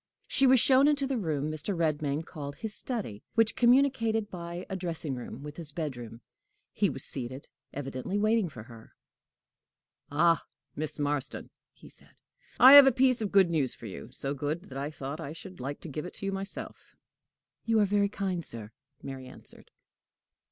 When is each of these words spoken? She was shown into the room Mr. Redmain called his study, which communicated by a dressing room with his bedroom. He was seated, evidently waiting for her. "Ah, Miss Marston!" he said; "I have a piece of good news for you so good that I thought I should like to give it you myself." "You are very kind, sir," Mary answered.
She 0.25 0.47
was 0.47 0.59
shown 0.59 0.87
into 0.87 1.05
the 1.05 1.19
room 1.19 1.51
Mr. 1.51 1.77
Redmain 1.77 2.25
called 2.25 2.55
his 2.55 2.73
study, 2.73 3.21
which 3.35 3.55
communicated 3.55 4.31
by 4.31 4.65
a 4.67 4.75
dressing 4.75 5.13
room 5.13 5.43
with 5.43 5.57
his 5.57 5.71
bedroom. 5.71 6.21
He 6.73 6.89
was 6.89 7.03
seated, 7.03 7.49
evidently 7.71 8.17
waiting 8.17 8.49
for 8.49 8.63
her. 8.63 8.95
"Ah, 10.09 10.43
Miss 10.75 10.97
Marston!" 10.97 11.51
he 11.71 11.87
said; 11.87 12.15
"I 12.59 12.73
have 12.73 12.87
a 12.87 12.91
piece 12.91 13.21
of 13.21 13.31
good 13.31 13.51
news 13.51 13.75
for 13.75 13.85
you 13.85 14.09
so 14.11 14.33
good 14.33 14.69
that 14.71 14.77
I 14.79 14.89
thought 14.89 15.19
I 15.21 15.33
should 15.33 15.59
like 15.59 15.79
to 15.81 15.87
give 15.87 16.05
it 16.05 16.23
you 16.23 16.31
myself." 16.31 16.95
"You 17.65 17.79
are 17.79 17.85
very 17.85 18.09
kind, 18.09 18.43
sir," 18.43 18.71
Mary 19.03 19.27
answered. 19.27 19.69